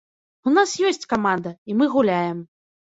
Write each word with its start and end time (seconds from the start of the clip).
У 0.51 0.53
нас 0.57 0.73
ёсць 0.93 1.09
каманда, 1.13 1.55
і 1.69 1.81
мы 1.81 1.93
гуляем. 1.99 2.47